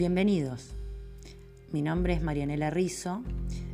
Bienvenidos. 0.00 0.70
Mi 1.72 1.82
nombre 1.82 2.14
es 2.14 2.22
Marianela 2.22 2.70
Rizzo 2.70 3.22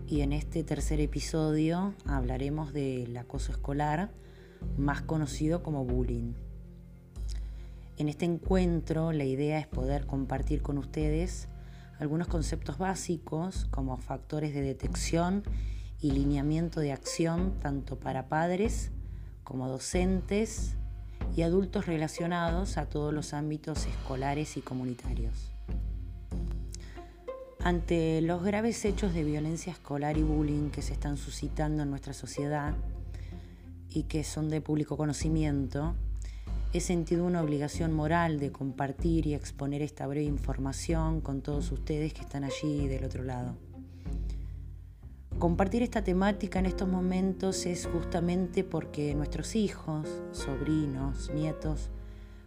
y 0.08 0.22
en 0.22 0.32
este 0.32 0.64
tercer 0.64 0.98
episodio 0.98 1.94
hablaremos 2.04 2.72
del 2.72 3.16
acoso 3.16 3.52
escolar, 3.52 4.10
más 4.76 5.02
conocido 5.02 5.62
como 5.62 5.84
bullying. 5.84 6.32
En 7.96 8.08
este 8.08 8.24
encuentro 8.24 9.12
la 9.12 9.22
idea 9.22 9.60
es 9.60 9.68
poder 9.68 10.06
compartir 10.06 10.62
con 10.62 10.78
ustedes 10.78 11.46
algunos 12.00 12.26
conceptos 12.26 12.76
básicos 12.76 13.66
como 13.70 13.96
factores 13.96 14.52
de 14.52 14.62
detección 14.62 15.44
y 16.00 16.10
lineamiento 16.10 16.80
de 16.80 16.90
acción 16.90 17.54
tanto 17.60 18.00
para 18.00 18.26
padres 18.26 18.90
como 19.44 19.68
docentes 19.68 20.74
y 21.36 21.42
adultos 21.42 21.86
relacionados 21.86 22.78
a 22.78 22.88
todos 22.88 23.14
los 23.14 23.32
ámbitos 23.32 23.86
escolares 23.86 24.56
y 24.56 24.60
comunitarios. 24.60 25.55
Ante 27.66 28.20
los 28.20 28.44
graves 28.44 28.84
hechos 28.84 29.12
de 29.12 29.24
violencia 29.24 29.72
escolar 29.72 30.16
y 30.16 30.22
bullying 30.22 30.70
que 30.70 30.82
se 30.82 30.92
están 30.92 31.16
suscitando 31.16 31.82
en 31.82 31.90
nuestra 31.90 32.12
sociedad 32.12 32.74
y 33.90 34.04
que 34.04 34.22
son 34.22 34.50
de 34.50 34.60
público 34.60 34.96
conocimiento, 34.96 35.96
he 36.72 36.78
sentido 36.78 37.24
una 37.24 37.42
obligación 37.42 37.92
moral 37.92 38.38
de 38.38 38.52
compartir 38.52 39.26
y 39.26 39.34
exponer 39.34 39.82
esta 39.82 40.06
breve 40.06 40.26
información 40.26 41.20
con 41.20 41.40
todos 41.40 41.72
ustedes 41.72 42.14
que 42.14 42.20
están 42.20 42.44
allí 42.44 42.86
del 42.86 43.04
otro 43.04 43.24
lado. 43.24 43.56
Compartir 45.40 45.82
esta 45.82 46.04
temática 46.04 46.60
en 46.60 46.66
estos 46.66 46.88
momentos 46.88 47.66
es 47.66 47.88
justamente 47.92 48.62
porque 48.62 49.12
nuestros 49.16 49.56
hijos, 49.56 50.08
sobrinos, 50.30 51.32
nietos, 51.34 51.90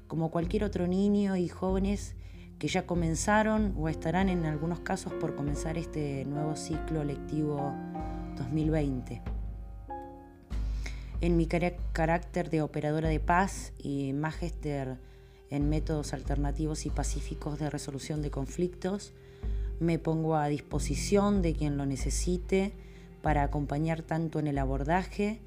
como 0.07 0.31
cualquier 0.31 0.63
otro 0.63 0.87
niño 0.87 1.35
y 1.35 1.49
jóvenes, 1.49 2.15
que 2.59 2.67
ya 2.67 2.85
comenzaron 2.85 3.73
o 3.77 3.87
estarán 3.87 4.27
en 4.27 4.45
algunos 4.45 4.81
casos 4.81 5.13
por 5.13 5.33
comenzar 5.33 5.77
este 5.77 6.25
nuevo 6.25 6.57
ciclo 6.57 7.05
lectivo 7.05 7.73
2020. 8.37 9.21
En 11.21 11.37
mi 11.37 11.47
carácter 11.47 12.49
de 12.49 12.61
operadora 12.61 13.07
de 13.07 13.21
paz 13.21 13.71
y 13.77 14.11
magister 14.11 14.97
en 15.49 15.69
métodos 15.69 16.13
alternativos 16.13 16.85
y 16.85 16.89
pacíficos 16.89 17.59
de 17.59 17.69
resolución 17.69 18.21
de 18.21 18.29
conflictos, 18.29 19.13
me 19.79 19.97
pongo 19.97 20.35
a 20.35 20.47
disposición 20.47 21.41
de 21.41 21.53
quien 21.53 21.77
lo 21.77 21.85
necesite 21.85 22.73
para 23.21 23.43
acompañar 23.43 24.01
tanto 24.01 24.37
en 24.39 24.47
el 24.47 24.57
abordaje 24.57 25.39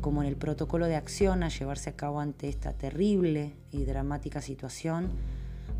como 0.00 0.22
en 0.22 0.28
el 0.28 0.36
protocolo 0.36 0.86
de 0.86 0.94
acción 0.94 1.42
a 1.42 1.48
llevarse 1.48 1.90
a 1.90 1.96
cabo 1.96 2.20
ante 2.20 2.48
esta 2.48 2.72
terrible 2.72 3.54
y 3.72 3.84
dramática 3.84 4.40
situación 4.40 5.10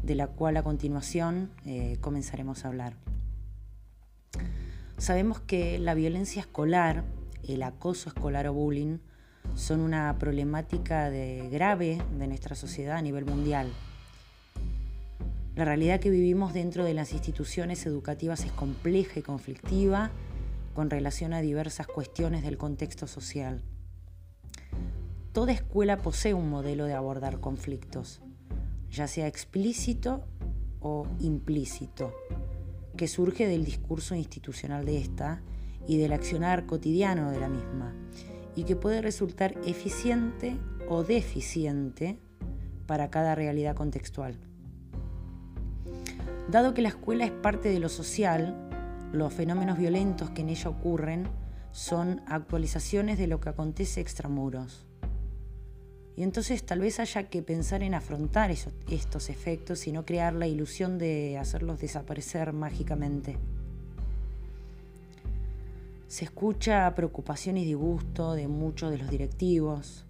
de 0.03 0.15
la 0.15 0.27
cual 0.29 0.57
a 0.57 0.63
continuación 0.63 1.51
eh, 1.67 1.97
comenzaremos 2.01 2.65
a 2.65 2.69
hablar. 2.69 2.95
Sabemos 4.99 5.41
que 5.41 5.79
la 5.79 5.95
violencia 5.95 6.41
escolar, 6.41 7.05
el 7.47 7.63
acoso 7.63 8.09
escolar 8.09 8.47
o 8.49 8.53
bullying, 8.53 8.99
son 9.55 9.81
una 9.81 10.17
problemática 10.19 11.11
de 11.11 11.49
grave 11.51 12.01
de 12.19 12.27
nuestra 12.27 12.55
sociedad 12.55 12.97
a 12.97 13.03
nivel 13.03 13.25
mundial. 13.25 13.69
La 15.57 15.65
realidad 15.65 16.01
que 16.01 16.11
vivimos 16.11 16.53
dentro 16.53 16.85
de 16.85 16.95
las 16.95 17.13
instituciones 17.13 17.85
educativas 17.85 18.45
es 18.45 18.53
compleja 18.53 19.19
y 19.19 19.23
conflictiva 19.23 20.11
con 20.75 20.91
relación 20.91 21.33
a 21.33 21.41
diversas 21.41 21.87
cuestiones 21.87 22.43
del 22.43 22.57
contexto 22.57 23.07
social. 23.07 23.63
Toda 25.33 25.53
escuela 25.53 25.97
posee 25.97 26.35
un 26.35 26.49
modelo 26.49 26.85
de 26.85 26.95
abordar 26.95 27.41
conflictos 27.41 28.21
ya 28.91 29.07
sea 29.07 29.27
explícito 29.27 30.25
o 30.81 31.07
implícito, 31.21 32.13
que 32.97 33.09
surge 33.09 33.47
del 33.47 33.65
discurso 33.65 34.15
institucional 34.15 34.85
de 34.85 34.99
esta 34.99 35.43
y 35.87 35.99
del 35.99 36.13
accionar 36.13 36.67
cotidiano 36.67 37.31
de 37.31 37.41
la 37.41 37.49
misma, 37.49 37.95
y 38.57 38.65
que 38.65 38.77
puede 38.77 39.01
resultar 39.01 39.55
eficiente 39.65 40.57
o 40.89 41.05
deficiente 41.05 42.19
para 42.87 43.11
cada 43.11 43.35
realidad 43.35 43.77
contextual. 43.77 44.37
Dado 46.51 46.75
que 46.75 46.83
la 46.83 46.89
escuela 46.89 47.25
es 47.25 47.31
parte 47.31 47.69
de 47.69 47.79
lo 47.79 47.89
social, 47.89 48.69
los 49.13 49.33
fenómenos 49.33 49.79
violentos 49.79 50.31
que 50.31 50.43
en 50.43 50.49
ella 50.49 50.71
ocurren 50.71 51.29
son 51.71 52.23
actualizaciones 52.27 53.19
de 53.19 53.29
lo 53.29 53.41
que 53.41 53.51
acontece 53.51 54.01
extramuros. 54.01 54.90
Y 56.17 56.23
entonces 56.23 56.65
tal 56.65 56.81
vez 56.81 57.01
haya 57.01 57.31
que 57.31 57.43
pensar 57.43 57.83
en 57.83 57.95
afrontar 57.95 58.51
estos 58.51 59.31
efectos 59.31 59.87
y 59.87 59.93
no 59.93 60.05
crear 60.05 60.35
la 60.35 60.47
ilusión 60.47 60.99
de 60.99 61.39
hacerlos 61.39 61.81
desaparecer 61.81 62.53
mágicamente. 62.53 63.39
Se 66.09 66.25
escucha 66.25 66.93
preocupación 66.95 67.57
y 67.57 67.65
disgusto 67.65 68.35
de 68.35 68.49
muchos 68.49 68.91
de 68.91 68.99
los 68.99 69.11
directivos, 69.11 70.05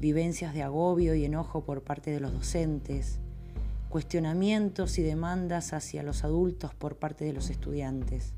vivencias 0.00 0.52
de 0.52 0.62
agobio 0.62 1.14
y 1.14 1.24
enojo 1.24 1.64
por 1.64 1.82
parte 1.82 2.10
de 2.10 2.20
los 2.20 2.32
docentes, 2.32 3.20
cuestionamientos 3.88 4.98
y 4.98 5.02
demandas 5.02 5.72
hacia 5.72 6.02
los 6.02 6.24
adultos 6.24 6.74
por 6.74 6.96
parte 6.96 7.24
de 7.24 7.32
los 7.32 7.48
estudiantes. 7.48 8.34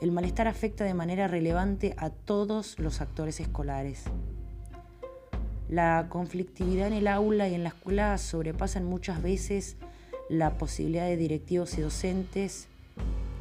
El 0.00 0.12
malestar 0.12 0.48
afecta 0.48 0.84
de 0.84 0.94
manera 0.94 1.28
relevante 1.28 1.94
a 1.98 2.10
todos 2.10 2.78
los 2.78 3.00
actores 3.00 3.40
escolares 3.40 4.04
la 5.68 6.06
conflictividad 6.08 6.86
en 6.86 6.92
el 6.92 7.08
aula 7.08 7.48
y 7.48 7.54
en 7.54 7.62
la 7.62 7.70
escuela 7.70 8.16
sobrepasan 8.18 8.84
muchas 8.84 9.22
veces 9.22 9.76
la 10.28 10.58
posibilidad 10.58 11.06
de 11.06 11.16
directivos 11.16 11.76
y 11.78 11.80
docentes, 11.80 12.68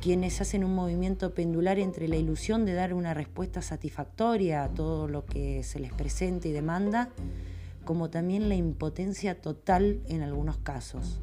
quienes 0.01 0.41
hacen 0.41 0.63
un 0.63 0.75
movimiento 0.75 1.33
pendular 1.33 1.79
entre 1.79 2.07
la 2.07 2.15
ilusión 2.15 2.65
de 2.65 2.73
dar 2.73 2.93
una 2.93 3.13
respuesta 3.13 3.61
satisfactoria 3.61 4.63
a 4.63 4.69
todo 4.69 5.07
lo 5.07 5.25
que 5.25 5.63
se 5.63 5.79
les 5.79 5.93
presenta 5.93 6.47
y 6.47 6.51
demanda, 6.51 7.09
como 7.85 8.09
también 8.09 8.49
la 8.49 8.55
impotencia 8.55 9.41
total 9.41 10.01
en 10.07 10.21
algunos 10.21 10.57
casos. 10.57 11.21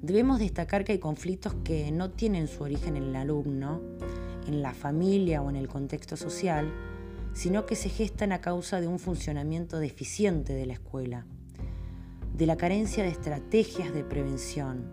Debemos 0.00 0.38
destacar 0.38 0.84
que 0.84 0.92
hay 0.92 0.98
conflictos 0.98 1.54
que 1.64 1.90
no 1.90 2.10
tienen 2.10 2.46
su 2.46 2.62
origen 2.62 2.96
en 2.96 3.04
el 3.04 3.16
alumno, 3.16 3.80
en 4.46 4.62
la 4.62 4.72
familia 4.72 5.42
o 5.42 5.50
en 5.50 5.56
el 5.56 5.66
contexto 5.66 6.16
social, 6.16 6.72
sino 7.34 7.66
que 7.66 7.76
se 7.76 7.88
gestan 7.88 8.32
a 8.32 8.40
causa 8.40 8.80
de 8.80 8.88
un 8.88 8.98
funcionamiento 8.98 9.78
deficiente 9.78 10.54
de 10.54 10.66
la 10.66 10.74
escuela, 10.74 11.26
de 12.36 12.46
la 12.46 12.56
carencia 12.56 13.02
de 13.02 13.10
estrategias 13.10 13.92
de 13.92 14.04
prevención, 14.04 14.92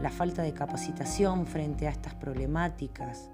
la 0.00 0.10
falta 0.10 0.42
de 0.42 0.52
capacitación 0.52 1.46
frente 1.46 1.86
a 1.86 1.90
estas 1.90 2.14
problemáticas, 2.14 3.30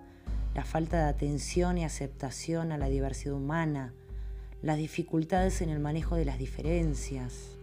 la 0.54 0.64
falta 0.64 0.98
de 0.98 1.08
atención 1.08 1.78
y 1.78 1.84
aceptación 1.84 2.72
a 2.72 2.78
la 2.78 2.88
diversidad 2.88 3.34
humana, 3.34 3.92
las 4.62 4.76
dificultades 4.76 5.62
en 5.62 5.70
el 5.70 5.78
manejo 5.78 6.16
de 6.16 6.24
las 6.24 6.38
diferencias, 6.38 7.56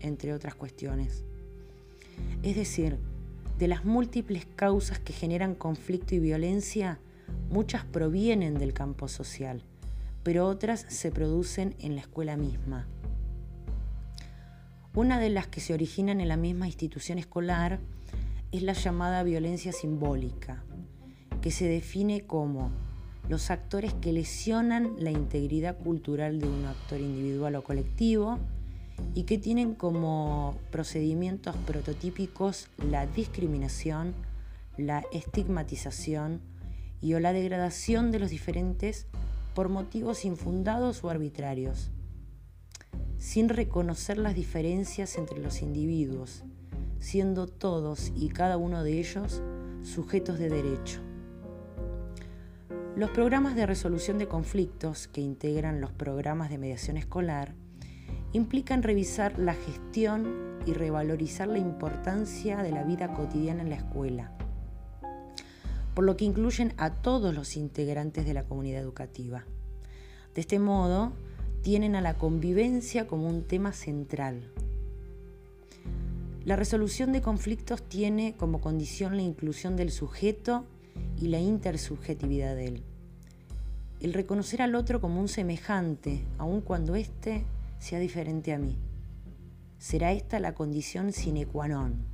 entre 0.00 0.32
otras 0.32 0.54
cuestiones. 0.54 1.24
Es 2.42 2.56
decir, 2.56 2.98
de 3.58 3.68
las 3.68 3.84
múltiples 3.84 4.46
causas 4.56 4.98
que 4.98 5.12
generan 5.12 5.54
conflicto 5.54 6.14
y 6.14 6.18
violencia, 6.18 6.98
muchas 7.50 7.84
provienen 7.84 8.54
del 8.54 8.72
campo 8.72 9.08
social 9.08 9.64
pero 10.22 10.46
otras 10.46 10.84
se 10.88 11.10
producen 11.10 11.74
en 11.78 11.94
la 11.94 12.02
escuela 12.02 12.36
misma. 12.36 12.86
Una 14.94 15.20
de 15.20 15.30
las 15.30 15.46
que 15.46 15.60
se 15.60 15.72
originan 15.72 16.20
en 16.20 16.28
la 16.28 16.36
misma 16.36 16.66
institución 16.66 17.18
escolar 17.18 17.78
es 18.52 18.62
la 18.62 18.72
llamada 18.72 19.22
violencia 19.22 19.72
simbólica, 19.72 20.64
que 21.40 21.50
se 21.50 21.68
define 21.68 22.22
como 22.22 22.70
los 23.28 23.52
actores 23.52 23.94
que 23.94 24.12
lesionan 24.12 24.94
la 24.98 25.12
integridad 25.12 25.78
cultural 25.78 26.40
de 26.40 26.48
un 26.48 26.64
actor 26.64 27.00
individual 27.00 27.54
o 27.54 27.62
colectivo 27.62 28.38
y 29.14 29.22
que 29.22 29.38
tienen 29.38 29.74
como 29.74 30.58
procedimientos 30.72 31.54
prototípicos 31.66 32.68
la 32.90 33.06
discriminación, 33.06 34.14
la 34.76 35.04
estigmatización 35.12 36.40
y 37.00 37.14
o 37.14 37.20
la 37.20 37.32
degradación 37.32 38.10
de 38.10 38.18
los 38.18 38.30
diferentes 38.30 39.06
por 39.54 39.68
motivos 39.68 40.24
infundados 40.24 41.02
o 41.04 41.10
arbitrarios, 41.10 41.90
sin 43.18 43.48
reconocer 43.48 44.18
las 44.18 44.34
diferencias 44.34 45.18
entre 45.18 45.38
los 45.38 45.62
individuos, 45.62 46.44
siendo 46.98 47.46
todos 47.46 48.12
y 48.16 48.28
cada 48.28 48.56
uno 48.56 48.82
de 48.82 48.98
ellos 48.98 49.42
sujetos 49.82 50.38
de 50.38 50.48
derecho. 50.48 51.00
Los 52.96 53.10
programas 53.10 53.54
de 53.54 53.66
resolución 53.66 54.18
de 54.18 54.28
conflictos 54.28 55.08
que 55.08 55.20
integran 55.20 55.80
los 55.80 55.92
programas 55.92 56.50
de 56.50 56.58
mediación 56.58 56.96
escolar 56.96 57.54
implican 58.32 58.82
revisar 58.82 59.38
la 59.38 59.54
gestión 59.54 60.60
y 60.66 60.72
revalorizar 60.72 61.48
la 61.48 61.58
importancia 61.58 62.62
de 62.62 62.72
la 62.72 62.84
vida 62.84 63.14
cotidiana 63.14 63.62
en 63.62 63.70
la 63.70 63.76
escuela 63.76 64.32
por 65.94 66.04
lo 66.04 66.16
que 66.16 66.24
incluyen 66.24 66.72
a 66.76 66.94
todos 66.94 67.34
los 67.34 67.56
integrantes 67.56 68.26
de 68.26 68.34
la 68.34 68.44
comunidad 68.44 68.80
educativa. 68.80 69.44
De 70.34 70.40
este 70.40 70.58
modo, 70.58 71.12
tienen 71.62 71.94
a 71.96 72.00
la 72.00 72.14
convivencia 72.14 73.06
como 73.06 73.28
un 73.28 73.42
tema 73.42 73.72
central. 73.72 74.50
La 76.44 76.56
resolución 76.56 77.12
de 77.12 77.20
conflictos 77.20 77.82
tiene 77.82 78.34
como 78.36 78.60
condición 78.60 79.16
la 79.16 79.22
inclusión 79.22 79.76
del 79.76 79.90
sujeto 79.90 80.64
y 81.20 81.28
la 81.28 81.38
intersubjetividad 81.38 82.56
de 82.56 82.66
él. 82.66 82.82
El 84.00 84.14
reconocer 84.14 84.62
al 84.62 84.74
otro 84.74 85.00
como 85.02 85.20
un 85.20 85.28
semejante, 85.28 86.24
aun 86.38 86.62
cuando 86.62 86.94
éste 86.94 87.44
sea 87.78 87.98
diferente 87.98 88.54
a 88.54 88.58
mí. 88.58 88.78
Será 89.78 90.12
esta 90.12 90.40
la 90.40 90.54
condición 90.54 91.12
sine 91.12 91.46
qua 91.46 91.68
non. 91.68 92.09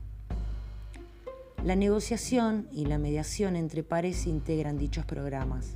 La 1.67 1.75
negociación 1.75 2.69
y 2.71 2.85
la 2.85 2.97
mediación 2.97 3.57
entre 3.57 3.83
pares 3.83 4.29
integran 4.29 4.79
dichos 4.79 5.05
programas. 5.05 5.75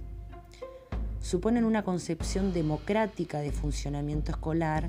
Suponen 1.21 1.65
una 1.65 1.83
concepción 1.83 2.53
democrática 2.53 3.41
de 3.41 3.51
funcionamiento 3.51 4.31
escolar 4.31 4.89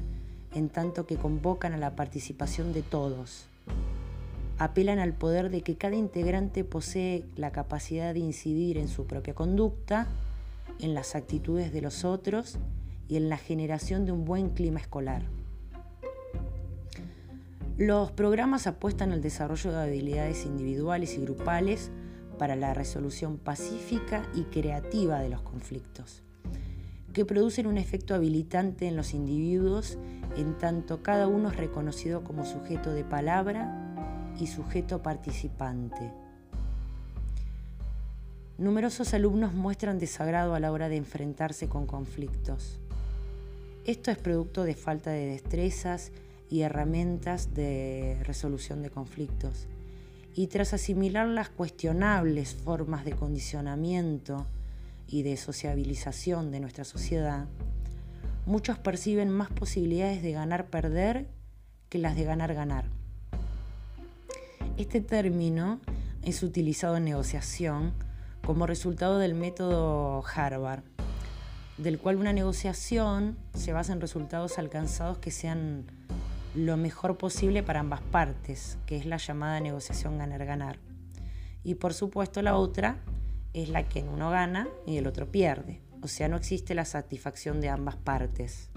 en 0.53 0.69
tanto 0.69 1.07
que 1.07 1.15
convocan 1.15 1.73
a 1.73 1.79
la 1.79 1.95
participación 1.95 2.71
de 2.71 2.83
todos, 2.83 3.47
apelan 4.59 4.99
al 4.99 5.13
poder 5.13 5.49
de 5.49 5.63
que 5.63 5.75
cada 5.75 5.95
integrante 5.95 6.63
posee 6.63 7.25
la 7.35 7.51
capacidad 7.51 8.13
de 8.13 8.19
incidir 8.19 8.77
en 8.77 8.87
su 8.87 9.07
propia 9.07 9.33
conducta, 9.33 10.07
en 10.77 10.93
las 10.93 11.15
actitudes 11.15 11.73
de 11.73 11.81
los 11.81 12.05
otros 12.05 12.59
y 13.09 13.17
en 13.17 13.27
la 13.27 13.37
generación 13.37 14.05
de 14.05 14.11
un 14.11 14.23
buen 14.23 14.51
clima 14.51 14.79
escolar. 14.79 15.23
Los 17.81 18.11
programas 18.11 18.67
apuestan 18.67 19.11
al 19.11 19.23
desarrollo 19.23 19.71
de 19.71 19.81
habilidades 19.81 20.45
individuales 20.45 21.15
y 21.15 21.21
grupales 21.21 21.89
para 22.37 22.55
la 22.55 22.75
resolución 22.75 23.39
pacífica 23.39 24.23
y 24.35 24.43
creativa 24.43 25.17
de 25.19 25.29
los 25.29 25.41
conflictos, 25.41 26.21
que 27.11 27.25
producen 27.25 27.65
un 27.65 27.79
efecto 27.79 28.13
habilitante 28.13 28.87
en 28.87 28.95
los 28.95 29.15
individuos 29.15 29.97
en 30.37 30.59
tanto 30.59 31.01
cada 31.01 31.27
uno 31.27 31.49
es 31.49 31.57
reconocido 31.57 32.23
como 32.23 32.45
sujeto 32.45 32.93
de 32.93 33.03
palabra 33.03 33.95
y 34.39 34.45
sujeto 34.45 35.01
participante. 35.01 36.13
Numerosos 38.59 39.15
alumnos 39.15 39.55
muestran 39.55 39.97
desagrado 39.97 40.53
a 40.53 40.59
la 40.59 40.71
hora 40.71 40.87
de 40.87 40.97
enfrentarse 40.97 41.67
con 41.67 41.87
conflictos. 41.87 42.77
Esto 43.85 44.11
es 44.11 44.19
producto 44.19 44.65
de 44.65 44.75
falta 44.75 45.09
de 45.09 45.25
destrezas 45.25 46.11
y 46.51 46.63
herramientas 46.63 47.53
de 47.55 48.19
resolución 48.23 48.83
de 48.83 48.89
conflictos. 48.89 49.67
Y 50.35 50.47
tras 50.47 50.73
asimilar 50.73 51.27
las 51.27 51.49
cuestionables 51.49 52.55
formas 52.55 53.05
de 53.05 53.13
condicionamiento 53.13 54.45
y 55.07 55.23
de 55.23 55.37
sociabilización 55.37 56.51
de 56.51 56.59
nuestra 56.59 56.83
sociedad, 56.83 57.45
muchos 58.45 58.77
perciben 58.77 59.29
más 59.29 59.49
posibilidades 59.49 60.21
de 60.21 60.33
ganar-perder 60.33 61.27
que 61.87 61.99
las 61.99 62.17
de 62.17 62.25
ganar-ganar. 62.25 62.85
Este 64.77 64.99
término 64.99 65.79
es 66.21 66.43
utilizado 66.43 66.97
en 66.97 67.05
negociación 67.05 67.93
como 68.45 68.67
resultado 68.67 69.19
del 69.19 69.35
método 69.35 70.21
Harvard, 70.35 70.83
del 71.77 71.97
cual 71.97 72.17
una 72.17 72.33
negociación 72.33 73.37
se 73.53 73.71
basa 73.71 73.93
en 73.93 74.01
resultados 74.01 74.57
alcanzados 74.57 75.17
que 75.19 75.31
sean 75.31 75.85
lo 76.55 76.77
mejor 76.77 77.17
posible 77.17 77.63
para 77.63 77.79
ambas 77.79 78.01
partes, 78.01 78.77
que 78.85 78.97
es 78.97 79.05
la 79.05 79.17
llamada 79.17 79.59
negociación 79.59 80.17
ganar-ganar. 80.17 80.79
Y 81.63 81.75
por 81.75 81.93
supuesto 81.93 82.41
la 82.41 82.55
otra 82.55 82.97
es 83.53 83.69
la 83.69 83.87
que 83.87 84.03
uno 84.03 84.29
gana 84.29 84.67
y 84.85 84.97
el 84.97 85.07
otro 85.07 85.31
pierde, 85.31 85.81
o 86.01 86.07
sea, 86.07 86.27
no 86.27 86.37
existe 86.37 86.73
la 86.73 86.85
satisfacción 86.85 87.61
de 87.61 87.69
ambas 87.69 87.95
partes. 87.95 88.69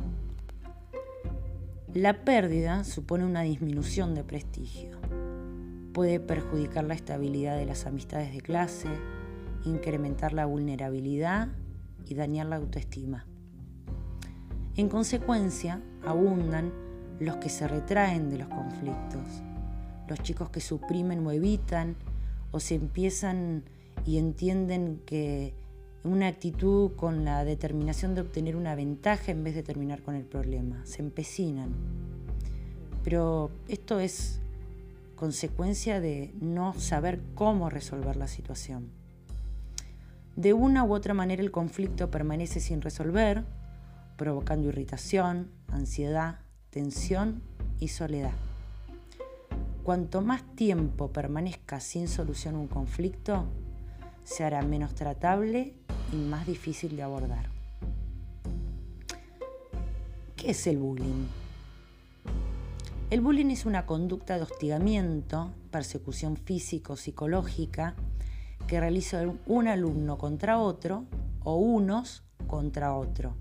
La 1.92 2.24
pérdida 2.24 2.84
supone 2.84 3.24
una 3.24 3.42
disminución 3.42 4.14
de 4.14 4.24
prestigio 4.24 4.98
puede 5.94 6.18
perjudicar 6.18 6.84
la 6.84 6.94
estabilidad 6.94 7.56
de 7.56 7.66
las 7.66 7.86
amistades 7.86 8.34
de 8.34 8.40
clase, 8.40 8.88
incrementar 9.64 10.32
la 10.32 10.44
vulnerabilidad 10.44 11.48
y 12.04 12.16
dañar 12.16 12.46
la 12.46 12.56
autoestima. 12.56 13.24
En 14.76 14.88
consecuencia, 14.88 15.80
abundan 16.04 16.72
los 17.20 17.36
que 17.36 17.48
se 17.48 17.68
retraen 17.68 18.30
de 18.30 18.38
los 18.38 18.48
conflictos, 18.48 19.42
los 20.08 20.20
chicos 20.20 20.50
que 20.50 20.60
suprimen 20.60 21.26
o 21.26 21.32
evitan 21.32 21.96
o 22.50 22.60
se 22.60 22.74
empiezan 22.74 23.64
y 24.04 24.18
entienden 24.18 25.00
que 25.06 25.54
una 26.04 26.26
actitud 26.28 26.92
con 26.96 27.24
la 27.24 27.44
determinación 27.44 28.14
de 28.14 28.20
obtener 28.20 28.56
una 28.56 28.74
ventaja 28.74 29.32
en 29.32 29.42
vez 29.42 29.54
de 29.54 29.62
terminar 29.62 30.02
con 30.02 30.14
el 30.14 30.24
problema, 30.24 30.84
se 30.84 31.00
empecinan. 31.00 31.70
Pero 33.02 33.50
esto 33.68 34.00
es 34.00 34.40
consecuencia 35.16 36.00
de 36.00 36.34
no 36.40 36.74
saber 36.74 37.20
cómo 37.34 37.70
resolver 37.70 38.16
la 38.16 38.28
situación. 38.28 38.90
De 40.36 40.52
una 40.52 40.84
u 40.84 40.92
otra 40.92 41.14
manera 41.14 41.42
el 41.42 41.50
conflicto 41.50 42.10
permanece 42.10 42.60
sin 42.60 42.82
resolver, 42.82 43.44
provocando 44.16 44.68
irritación, 44.68 45.50
ansiedad, 45.68 46.43
tensión 46.74 47.40
y 47.78 47.86
soledad. 47.86 48.32
Cuanto 49.84 50.22
más 50.22 50.42
tiempo 50.56 51.12
permanezca 51.12 51.78
sin 51.78 52.08
solución 52.08 52.56
un 52.56 52.66
conflicto, 52.66 53.44
se 54.24 54.42
hará 54.42 54.60
menos 54.62 54.92
tratable 54.96 55.74
y 56.12 56.16
más 56.16 56.48
difícil 56.48 56.96
de 56.96 57.04
abordar. 57.04 57.48
¿Qué 60.34 60.50
es 60.50 60.66
el 60.66 60.78
bullying? 60.78 61.26
El 63.10 63.20
bullying 63.20 63.50
es 63.50 63.66
una 63.66 63.86
conducta 63.86 64.34
de 64.34 64.42
hostigamiento, 64.42 65.52
persecución 65.70 66.36
físico-psicológica 66.36 67.94
que 68.66 68.80
realiza 68.80 69.22
un 69.46 69.68
alumno 69.68 70.18
contra 70.18 70.58
otro 70.58 71.04
o 71.44 71.54
unos 71.54 72.24
contra 72.48 72.96
otro, 72.96 73.36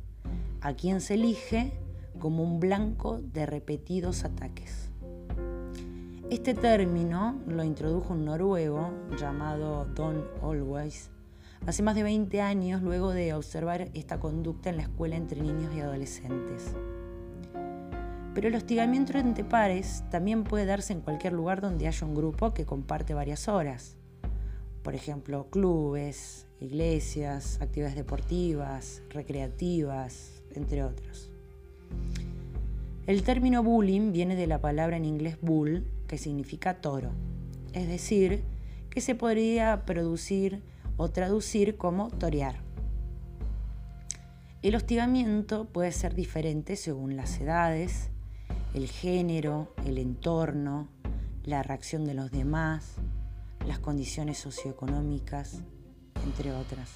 a 0.61 0.75
quien 0.75 1.01
se 1.01 1.15
elige 1.15 1.73
como 2.19 2.43
un 2.43 2.59
blanco 2.59 3.19
de 3.21 3.45
repetidos 3.45 4.23
ataques. 4.23 4.89
Este 6.29 6.53
término 6.53 7.39
lo 7.47 7.63
introdujo 7.63 8.13
un 8.13 8.25
noruego 8.25 8.91
llamado 9.17 9.85
Don 9.85 10.25
Always 10.41 11.11
hace 11.65 11.83
más 11.83 11.95
de 11.95 12.03
20 12.03 12.41
años 12.41 12.81
luego 12.81 13.11
de 13.11 13.33
observar 13.33 13.89
esta 13.93 14.19
conducta 14.19 14.69
en 14.69 14.77
la 14.77 14.83
escuela 14.83 15.15
entre 15.15 15.41
niños 15.41 15.73
y 15.75 15.79
adolescentes. 15.79 16.73
Pero 18.33 18.47
el 18.47 18.55
hostigamiento 18.55 19.17
entre 19.17 19.43
pares 19.43 20.03
también 20.09 20.43
puede 20.43 20.65
darse 20.65 20.93
en 20.93 21.01
cualquier 21.01 21.33
lugar 21.33 21.61
donde 21.61 21.87
haya 21.87 22.07
un 22.07 22.15
grupo 22.15 22.53
que 22.53 22.65
comparte 22.65 23.13
varias 23.13 23.47
horas. 23.47 23.95
Por 24.81 24.95
ejemplo, 24.95 25.47
clubes, 25.49 26.47
iglesias, 26.59 27.59
actividades 27.61 27.95
deportivas, 27.95 29.03
recreativas, 29.09 30.43
entre 30.55 30.83
otros. 30.83 31.32
El 33.05 33.23
término 33.23 33.63
bullying 33.63 34.11
viene 34.11 34.35
de 34.35 34.47
la 34.47 34.61
palabra 34.61 34.95
en 34.97 35.05
inglés 35.05 35.37
bull, 35.41 35.85
que 36.07 36.17
significa 36.17 36.81
toro, 36.81 37.11
es 37.73 37.87
decir, 37.87 38.43
que 38.89 39.01
se 39.01 39.15
podría 39.15 39.85
producir 39.85 40.61
o 40.97 41.09
traducir 41.09 41.75
como 41.75 42.09
torear. 42.09 42.61
El 44.61 44.75
hostigamiento 44.75 45.65
puede 45.65 45.91
ser 45.91 46.15
diferente 46.15 46.77
según 46.77 47.17
las 47.17 47.41
edades, 47.41 48.09
el 48.73 48.87
género, 48.87 49.73
el 49.85 49.97
entorno, 49.97 50.87
la 51.43 51.63
reacción 51.63 52.05
de 52.05 52.13
los 52.13 52.31
demás, 52.31 52.95
las 53.67 53.79
condiciones 53.79 54.37
socioeconómicas, 54.37 55.61
entre 56.25 56.53
otras. 56.53 56.91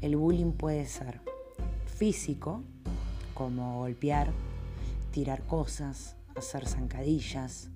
El 0.00 0.16
bullying 0.16 0.52
puede 0.52 0.86
ser 0.86 1.20
físico, 1.86 2.62
como 3.34 3.78
golpear, 3.78 4.32
tirar 5.10 5.42
cosas, 5.42 6.16
hacer 6.34 6.66
zancadillas, 6.66 7.70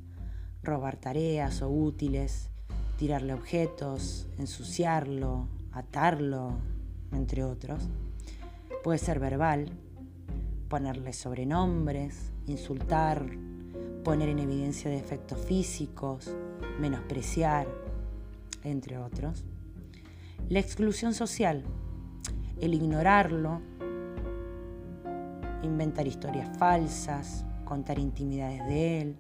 robar 0.63 0.97
tareas 0.97 1.63
o 1.63 1.69
útiles, 1.69 2.51
tirarle 2.99 3.35
objetos, 3.35 4.27
ensuciarlo, 4.39 5.49
atarlo, 5.73 6.57
entre 7.13 7.45
otros. 7.45 7.89
Puede 8.83 8.99
ser 8.99 9.19
verbal, 9.19 9.71
ponerle 10.69 11.13
sobrenombres, 11.13 12.33
insultar, 12.47 13.27
poner 14.05 14.29
en 14.29 14.39
evidencia 14.39 14.91
defectos 14.91 15.39
físicos, 15.45 16.31
menospreciar, 16.81 17.67
entre 18.65 18.99
otros. 18.99 19.45
La 20.49 20.61
exclusión 20.61 21.15
social, 21.15 21.65
el 22.61 22.75
ignorarlo, 22.75 23.61
inventar 25.67 26.07
historias 26.07 26.57
falsas, 26.57 27.45
contar 27.65 27.99
intimidades 27.99 28.65
de 28.67 29.03
él, 29.03 29.17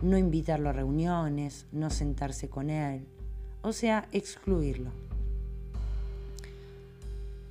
no 0.00 0.16
invitarlo 0.16 0.70
a 0.70 0.72
reuniones, 0.72 1.66
no 1.72 1.90
sentarse 1.90 2.48
con 2.48 2.70
él, 2.70 3.06
o 3.62 3.72
sea, 3.72 4.08
excluirlo. 4.12 4.90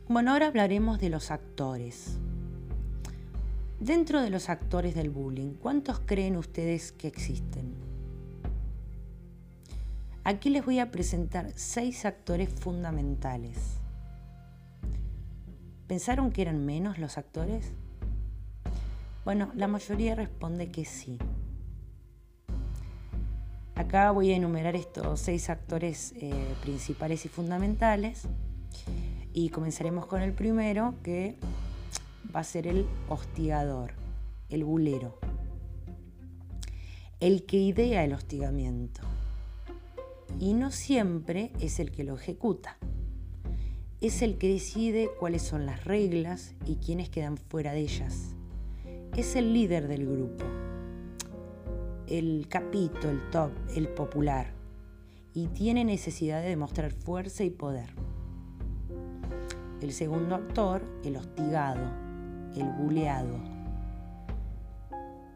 Bueno, 0.07 0.31
ahora 0.31 0.47
hablaremos 0.47 0.99
de 0.99 1.09
los 1.09 1.31
actores. 1.31 2.17
Dentro 3.79 4.21
de 4.21 4.29
los 4.29 4.49
actores 4.49 4.93
del 4.93 5.09
bullying, 5.09 5.53
¿cuántos 5.53 5.99
creen 5.99 6.35
ustedes 6.35 6.91
que 6.91 7.07
existen? 7.07 7.73
Aquí 10.23 10.49
les 10.49 10.63
voy 10.63 10.79
a 10.79 10.91
presentar 10.91 11.51
seis 11.55 12.05
actores 12.05 12.49
fundamentales. 12.49 13.57
¿Pensaron 15.87 16.31
que 16.31 16.43
eran 16.43 16.63
menos 16.65 16.99
los 16.99 17.17
actores? 17.17 17.71
Bueno, 19.23 19.51
la 19.55 19.67
mayoría 19.67 20.15
responde 20.15 20.71
que 20.71 20.83
sí. 20.83 21.19
Acá 23.75 24.09
voy 24.11 24.31
a 24.31 24.35
enumerar 24.35 24.75
estos 24.75 25.19
seis 25.19 25.49
actores 25.49 26.13
eh, 26.15 26.33
principales 26.61 27.25
y 27.25 27.29
fundamentales 27.29 28.23
y 29.31 29.49
comenzaremos 29.49 30.07
con 30.07 30.21
el 30.21 30.33
primero 30.33 30.95
que 31.03 31.37
va 32.35 32.39
a 32.39 32.43
ser 32.43 32.65
el 32.65 32.87
hostigador, 33.09 33.93
el 34.49 34.63
bulero, 34.63 35.19
el 37.19 37.45
que 37.45 37.57
idea 37.57 38.03
el 38.03 38.13
hostigamiento 38.13 39.01
y 40.39 40.53
no 40.53 40.71
siempre 40.71 41.51
es 41.59 41.79
el 41.79 41.91
que 41.91 42.03
lo 42.03 42.15
ejecuta. 42.15 42.77
Es 43.99 44.23
el 44.23 44.39
que 44.39 44.47
decide 44.47 45.11
cuáles 45.19 45.43
son 45.43 45.67
las 45.67 45.85
reglas 45.85 46.55
y 46.65 46.77
quiénes 46.77 47.09
quedan 47.09 47.37
fuera 47.37 47.73
de 47.73 47.81
ellas. 47.81 48.35
Es 49.17 49.35
el 49.35 49.53
líder 49.53 49.89
del 49.89 50.05
grupo, 50.05 50.45
el 52.07 52.47
capito, 52.47 53.09
el 53.09 53.29
top, 53.29 53.51
el 53.75 53.89
popular, 53.89 54.53
y 55.33 55.47
tiene 55.47 55.83
necesidad 55.83 56.41
de 56.41 56.47
demostrar 56.47 56.93
fuerza 56.93 57.43
y 57.43 57.49
poder. 57.49 57.89
El 59.81 59.91
segundo 59.91 60.35
actor, 60.35 60.81
el 61.03 61.17
hostigado, 61.17 61.91
el 62.55 62.69
buleado. 62.79 63.37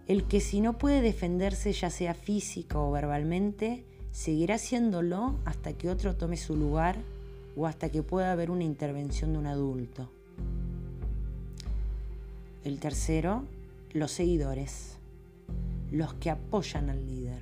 El 0.08 0.26
que 0.26 0.40
si 0.40 0.62
no 0.62 0.78
puede 0.78 1.02
defenderse 1.02 1.74
ya 1.74 1.90
sea 1.90 2.14
física 2.14 2.80
o 2.80 2.94
verbalmente, 2.94 3.84
seguirá 4.12 4.56
haciéndolo 4.56 5.36
hasta 5.44 5.74
que 5.74 5.90
otro 5.90 6.16
tome 6.16 6.38
su 6.38 6.56
lugar 6.56 6.96
o 7.58 7.68
hasta 7.68 7.90
que 7.90 8.04
pueda 8.04 8.32
haber 8.32 8.52
una 8.52 8.64
intervención 8.64 9.34
de 9.34 9.40
un 9.40 9.48
adulto. 9.48 10.10
El 12.64 12.80
tercero, 12.80 13.44
los 13.96 14.12
seguidores, 14.12 14.98
los 15.90 16.14
que 16.14 16.30
apoyan 16.30 16.92
al 16.92 17.08
líder. 17.08 17.42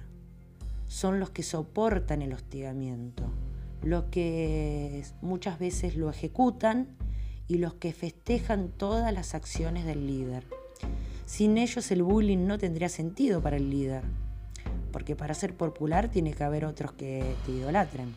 Son 0.88 1.20
los 1.20 1.32
que 1.32 1.44
soportan 1.44 2.22
el 2.22 2.32
hostigamiento, 2.32 3.24
los 3.82 4.06
que 4.06 5.04
muchas 5.22 5.60
veces 5.60 5.98
lo 5.98 6.10
ejecutan 6.10 6.88
y 7.50 7.58
los 7.58 7.74
que 7.74 7.92
festejan 7.92 8.70
todas 8.70 9.12
las 9.12 9.36
acciones 9.36 9.86
del 9.86 10.08
líder. 10.08 10.46
Sin 11.26 11.58
ellos 11.58 11.92
el 11.92 12.04
bullying 12.04 12.46
no 12.48 12.58
tendría 12.58 12.88
sentido 12.88 13.42
para 13.42 13.58
el 13.58 13.70
líder 13.70 14.04
porque 14.94 15.16
para 15.16 15.34
ser 15.34 15.58
popular 15.58 16.08
tiene 16.10 16.34
que 16.34 16.44
haber 16.44 16.64
otros 16.64 16.94
que 16.94 17.36
te 17.46 17.52
idolatren. 17.52 18.16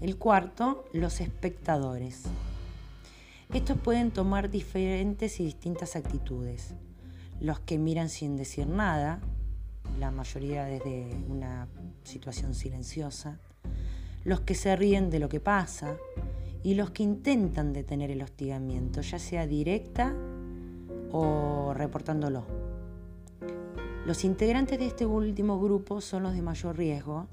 El 0.00 0.16
cuarto, 0.16 0.84
los 0.92 1.20
espectadores. 1.20 2.22
Estos 3.52 3.78
pueden 3.78 4.10
tomar 4.10 4.50
diferentes 4.50 5.40
y 5.40 5.44
distintas 5.44 5.96
actitudes. 5.96 6.74
Los 7.40 7.60
que 7.60 7.78
miran 7.78 8.08
sin 8.08 8.36
decir 8.36 8.66
nada, 8.66 9.20
la 9.98 10.10
mayoría 10.10 10.64
desde 10.64 11.08
una 11.28 11.68
situación 12.02 12.54
silenciosa. 12.54 13.38
Los 14.24 14.40
que 14.40 14.54
se 14.54 14.74
ríen 14.74 15.10
de 15.10 15.20
lo 15.20 15.28
que 15.28 15.40
pasa 15.40 15.96
y 16.62 16.74
los 16.74 16.90
que 16.90 17.04
intentan 17.04 17.72
detener 17.72 18.10
el 18.10 18.22
hostigamiento, 18.22 19.00
ya 19.00 19.18
sea 19.18 19.46
directa 19.46 20.14
o 21.12 21.72
reportándolo. 21.74 22.44
Los 24.04 24.24
integrantes 24.24 24.78
de 24.78 24.86
este 24.86 25.06
último 25.06 25.60
grupo 25.60 26.00
son 26.00 26.24
los 26.24 26.34
de 26.34 26.42
mayor 26.42 26.76
riesgo 26.76 27.28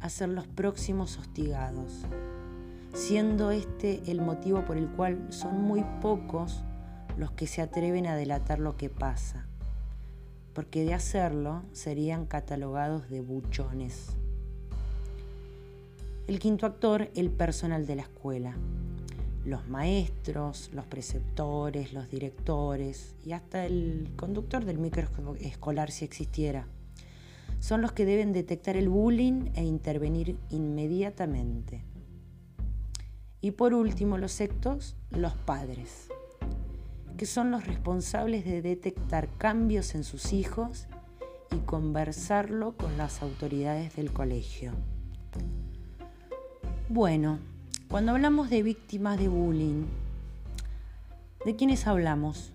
a 0.00 0.08
ser 0.08 0.30
los 0.30 0.46
próximos 0.46 1.18
hostigados, 1.18 2.06
siendo 2.94 3.50
este 3.50 4.02
el 4.10 4.22
motivo 4.22 4.64
por 4.64 4.78
el 4.78 4.88
cual 4.88 5.26
son 5.30 5.62
muy 5.62 5.84
pocos 6.00 6.64
los 7.18 7.32
que 7.32 7.46
se 7.46 7.60
atreven 7.60 8.06
a 8.06 8.16
delatar 8.16 8.58
lo 8.58 8.76
que 8.76 8.88
pasa, 8.88 9.46
porque 10.54 10.84
de 10.84 10.94
hacerlo 10.94 11.62
serían 11.72 12.24
catalogados 12.24 13.10
de 13.10 13.20
buchones. 13.20 14.16
El 16.26 16.38
quinto 16.38 16.64
actor, 16.66 17.10
el 17.14 17.30
personal 17.30 17.86
de 17.86 17.96
la 17.96 18.02
escuela 18.02 18.56
los 19.44 19.68
maestros, 19.68 20.70
los 20.72 20.86
preceptores, 20.86 21.92
los 21.92 22.10
directores 22.10 23.14
y 23.24 23.32
hasta 23.32 23.66
el 23.66 24.08
conductor 24.16 24.64
del 24.64 24.78
microescolar 24.78 25.90
si 25.90 26.04
existiera. 26.04 26.66
Son 27.60 27.82
los 27.82 27.92
que 27.92 28.06
deben 28.06 28.32
detectar 28.32 28.76
el 28.76 28.88
bullying 28.88 29.50
e 29.54 29.64
intervenir 29.64 30.36
inmediatamente. 30.50 31.82
Y 33.44 33.50
por 33.50 33.74
último, 33.74 34.16
los 34.16 34.32
sectos, 34.32 34.96
los 35.10 35.34
padres, 35.34 36.08
que 37.18 37.26
son 37.26 37.50
los 37.50 37.66
responsables 37.66 38.46
de 38.46 38.62
detectar 38.62 39.28
cambios 39.36 39.94
en 39.94 40.02
sus 40.02 40.32
hijos 40.32 40.86
y 41.54 41.58
conversarlo 41.58 42.74
con 42.74 42.96
las 42.96 43.20
autoridades 43.20 43.96
del 43.96 44.14
colegio. 44.14 44.72
Bueno, 46.88 47.38
cuando 47.90 48.12
hablamos 48.12 48.48
de 48.48 48.62
víctimas 48.62 49.18
de 49.18 49.28
bullying, 49.28 49.84
¿de 51.44 51.54
quiénes 51.54 51.86
hablamos? 51.86 52.50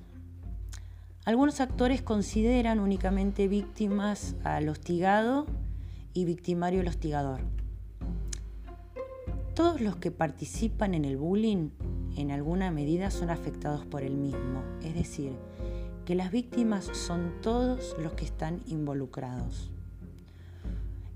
Algunos 1.23 1.61
actores 1.61 2.01
consideran 2.01 2.79
únicamente 2.79 3.47
víctimas 3.47 4.35
al 4.43 4.69
hostigado 4.69 5.45
y 6.15 6.25
victimario 6.25 6.81
al 6.81 6.87
hostigador. 6.87 7.58
Todos 9.59 9.81
los 9.81 9.97
que 9.97 10.09
participan 10.09 10.93
en 10.93 11.03
el 11.03 11.17
bullying 11.17 11.71
en 12.15 12.31
alguna 12.31 12.71
medida 12.71 13.11
son 13.11 13.29
afectados 13.29 13.85
por 13.85 14.03
el 14.03 14.15
mismo, 14.15 14.63
es 14.81 14.95
decir, 14.95 15.33
que 16.05 16.15
las 16.15 16.31
víctimas 16.31 16.85
son 16.85 17.33
todos 17.41 17.93
los 18.01 18.13
que 18.13 18.23
están 18.23 18.61
involucrados. 18.67 19.69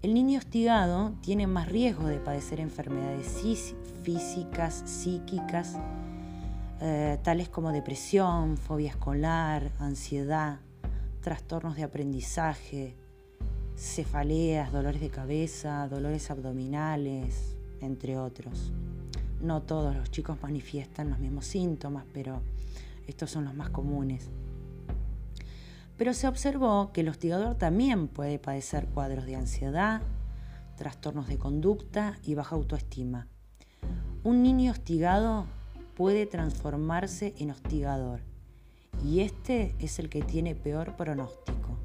El 0.02 0.14
niño 0.14 0.40
hostigado 0.40 1.14
tiene 1.22 1.48
más 1.48 1.70
riesgo 1.70 2.06
de 2.08 2.18
padecer 2.18 2.60
enfermedades 2.60 3.46
físicas, 4.04 4.84
psíquicas, 4.88 5.78
eh, 6.82 7.20
tales 7.24 7.48
como 7.48 7.72
depresión, 7.72 8.58
fobia 8.58 8.90
escolar, 8.90 9.72
ansiedad, 9.80 10.60
trastornos 11.22 11.78
de 11.78 11.84
aprendizaje, 11.84 12.98
cefaleas, 13.78 14.74
dolores 14.74 15.00
de 15.00 15.10
cabeza, 15.10 15.88
dolores 15.88 16.30
abdominales, 16.30 17.53
entre 17.84 18.18
otros. 18.18 18.72
No 19.42 19.62
todos 19.62 19.96
los 19.96 20.10
chicos 20.10 20.38
manifiestan 20.42 21.10
los 21.10 21.20
mismos 21.20 21.46
síntomas, 21.46 22.06
pero 22.14 22.42
estos 23.08 23.30
son 23.30 23.46
los 23.46 23.54
más 23.54 23.70
comunes. 23.70 24.30
Pero 25.98 26.14
se 26.14 26.28
observó 26.28 26.92
que 26.92 27.02
el 27.02 27.10
hostigador 27.10 27.56
también 27.56 28.08
puede 28.08 28.40
padecer 28.40 28.88
cuadros 28.88 29.26
de 29.26 29.36
ansiedad, 29.36 30.02
trastornos 30.78 31.28
de 31.28 31.38
conducta 31.38 32.18
y 32.24 32.36
baja 32.36 32.56
autoestima. 32.56 33.28
Un 34.24 34.42
niño 34.42 34.72
hostigado 34.72 35.46
puede 35.96 36.26
transformarse 36.26 37.36
en 37.38 37.52
hostigador 37.52 38.22
y 39.04 39.20
este 39.20 39.76
es 39.80 40.00
el 40.00 40.10
que 40.10 40.22
tiene 40.22 40.56
peor 40.56 40.96
pronóstico. 40.96 41.78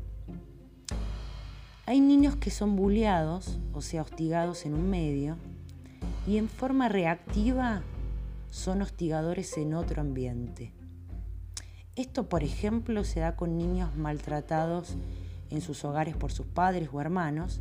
Hay 1.87 2.01
niños 2.01 2.37
que 2.37 2.51
son 2.51 2.77
bulleados, 2.77 3.59
o 3.73 3.81
sea, 3.81 4.03
hostigados 4.03 4.67
en 4.67 4.75
un 4.75 4.91
medio, 4.91 5.37
y 6.27 6.37
en 6.37 6.49
forma 6.49 6.89
reactiva 6.89 7.83
son 8.51 8.83
hostigadores 8.83 9.57
en 9.59 9.75
otro 9.75 10.01
ambiente. 10.01 10.73
Esto, 11.97 12.29
por 12.29 12.45
ejemplo, 12.45 13.05
se 13.05 13.21
da 13.21 13.37
con 13.37 13.59
niños 13.59 13.97
maltratados 13.97 14.97
en 15.51 15.61
sus 15.61 15.85
hogares 15.85 16.17
por 16.17 16.33
sus 16.33 16.47
padres 16.47 16.91
o 16.93 17.01
hermanos 17.01 17.61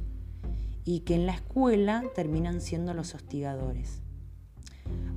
y 0.85 1.01
que 1.01 1.15
en 1.15 1.25
la 1.25 1.33
escuela 1.33 2.03
terminan 2.15 2.61
siendo 2.61 2.93
los 2.93 3.15
hostigadores. 3.15 4.01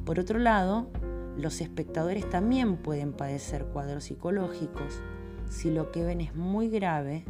Por 0.05 0.19
otro 0.19 0.39
lado, 0.39 0.91
los 1.37 1.61
espectadores 1.61 2.29
también 2.29 2.77
pueden 2.77 3.13
padecer 3.13 3.67
cuadros 3.67 4.05
psicológicos 4.05 5.01
si 5.49 5.71
lo 5.71 5.91
que 5.93 6.05
ven 6.05 6.21
es 6.21 6.35
muy 6.35 6.69
grave 6.69 7.25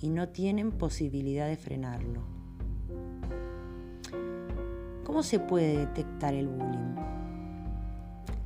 y 0.00 0.08
no 0.10 0.28
tienen 0.28 0.72
posibilidad 0.72 1.46
de 1.46 1.56
frenarlo. 1.56 2.37
¿Cómo 5.08 5.22
se 5.22 5.40
puede 5.40 5.78
detectar 5.78 6.34
el 6.34 6.48
bullying? 6.48 6.94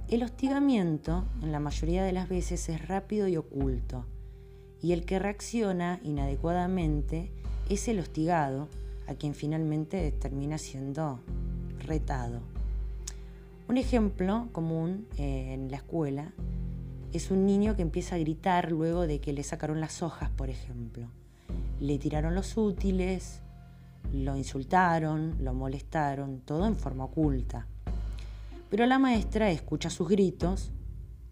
El 0.09 0.23
hostigamiento, 0.23 1.25
en 1.43 1.51
la 1.51 1.59
mayoría 1.59 2.05
de 2.05 2.13
las 2.13 2.29
veces, 2.29 2.69
es 2.69 2.87
rápido 2.87 3.27
y 3.27 3.37
oculto, 3.37 4.07
y 4.81 4.93
el 4.93 5.05
que 5.05 5.19
reacciona 5.19 5.99
inadecuadamente 6.05 7.33
es 7.69 7.89
el 7.89 7.99
hostigado, 7.99 8.69
a 9.09 9.15
quien 9.15 9.35
finalmente 9.35 10.13
termina 10.13 10.57
siendo 10.57 11.19
retado. 11.81 12.39
Un 13.69 13.77
ejemplo 13.77 14.47
común 14.53 15.09
eh, 15.19 15.55
en 15.55 15.69
la 15.69 15.79
escuela 15.79 16.33
es 17.13 17.33
un 17.33 17.45
niño 17.45 17.75
que 17.75 17.83
empieza 17.83 18.15
a 18.15 18.19
gritar 18.19 18.71
luego 18.71 19.09
de 19.09 19.19
que 19.19 19.33
le 19.33 19.43
sacaron 19.43 19.81
las 19.81 20.01
hojas, 20.01 20.31
por 20.31 20.49
ejemplo. 20.49 21.09
Le 21.81 21.99
tiraron 21.99 22.37
los 22.37 22.57
útiles, 22.57 23.41
lo 24.13 24.37
insultaron, 24.37 25.37
lo 25.41 25.55
molestaron, 25.55 26.41
todo 26.41 26.67
en 26.67 26.77
forma 26.77 27.05
oculta. 27.05 27.67
Pero 28.71 28.87
la 28.87 28.99
maestra 28.99 29.51
escucha 29.51 29.91
sus 29.91 30.09
gritos, 30.09 30.71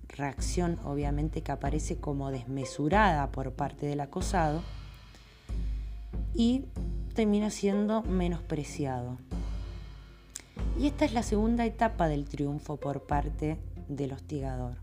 reacción 0.09 0.79
obviamente 0.85 1.43
que 1.43 1.53
aparece 1.53 1.99
como 1.99 2.31
desmesurada 2.31 3.31
por 3.31 3.53
parte 3.53 3.87
del 3.87 4.01
acosado, 4.01 4.63
y 6.35 6.65
termina 7.15 7.51
siendo 7.51 8.03
menospreciado. 8.03 9.19
Y 10.79 10.87
esta 10.87 11.05
es 11.05 11.13
la 11.13 11.23
segunda 11.23 11.67
etapa 11.67 12.09
del 12.09 12.25
triunfo 12.27 12.79
por 12.79 13.07
parte 13.07 13.59
del 13.89 14.13
hostigador. 14.13 14.77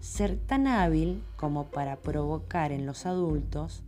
Ser 0.00 0.38
tan 0.38 0.66
hábil 0.66 1.22
como 1.36 1.66
para 1.66 1.96
provocar 1.96 2.72
en 2.72 2.86
los 2.86 3.06
adultos 3.06 3.82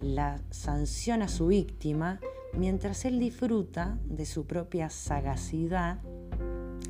la 0.00 0.40
sanción 0.50 1.22
a 1.22 1.28
su 1.28 1.48
víctima 1.48 2.20
mientras 2.54 3.04
él 3.04 3.20
disfruta 3.20 3.98
de 4.04 4.26
su 4.26 4.46
propia 4.46 4.90
sagacidad 4.90 5.98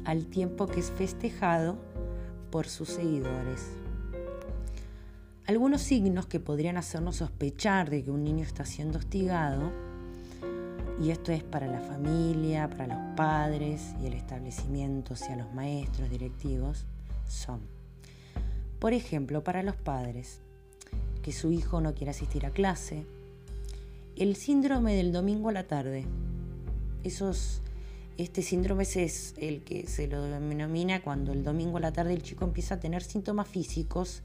al 0.04 0.26
tiempo 0.26 0.66
que 0.66 0.80
es 0.80 0.90
festejado 0.90 1.76
por 2.50 2.66
sus 2.66 2.88
seguidores. 2.88 3.68
Algunos 5.46 5.82
signos 5.82 6.26
que 6.26 6.38
podrían 6.38 6.76
hacernos 6.76 7.16
sospechar 7.16 7.90
de 7.90 8.04
que 8.04 8.10
un 8.10 8.22
niño 8.22 8.44
está 8.44 8.64
siendo 8.64 8.98
hostigado, 8.98 9.72
y 11.00 11.10
esto 11.10 11.32
es 11.32 11.42
para 11.42 11.66
la 11.66 11.80
familia, 11.80 12.68
para 12.68 12.86
los 12.86 13.16
padres 13.16 13.94
y 14.00 14.06
el 14.06 14.12
establecimiento, 14.12 15.14
o 15.14 15.16
sea, 15.16 15.34
los 15.34 15.52
maestros, 15.52 16.10
directivos, 16.10 16.86
son, 17.26 17.60
por 18.78 18.92
ejemplo, 18.92 19.42
para 19.42 19.62
los 19.62 19.76
padres, 19.76 20.40
que 21.22 21.32
su 21.32 21.52
hijo 21.52 21.80
no 21.80 21.94
quiere 21.94 22.10
asistir 22.10 22.46
a 22.46 22.50
clase, 22.50 23.04
el 24.16 24.36
síndrome 24.36 24.94
del 24.94 25.12
domingo 25.12 25.48
a 25.48 25.52
la 25.52 25.66
tarde. 25.66 26.04
Esos, 27.04 27.62
este 28.18 28.42
síndrome 28.42 28.82
es 28.82 29.34
el 29.38 29.62
que 29.62 29.86
se 29.86 30.06
lo 30.08 30.22
denomina 30.22 31.02
cuando 31.02 31.32
el 31.32 31.44
domingo 31.44 31.78
a 31.78 31.80
la 31.80 31.92
tarde 31.92 32.14
el 32.14 32.22
chico 32.22 32.44
empieza 32.44 32.74
a 32.74 32.80
tener 32.80 33.02
síntomas 33.02 33.48
físicos 33.48 34.22